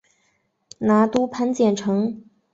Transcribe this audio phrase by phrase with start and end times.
[0.79, 2.23] 拿督潘健成